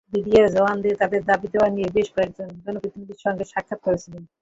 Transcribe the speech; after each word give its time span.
BDR 0.13 0.47
জওয়ানেরা 0.55 0.99
তাঁদের 1.01 1.21
দাবিদাওয়া 1.29 1.69
নিয়ে 1.75 1.87
বেশ 1.95 2.07
কয়েকজন 2.15 2.47
জনপ্রতিনিধির 2.63 3.23
সঙ্গে 3.25 3.43
সাক্ষাত্ 3.51 3.81
করেছিলেন। 3.85 4.23